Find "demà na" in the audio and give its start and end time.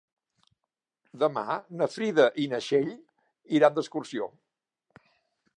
1.23-1.89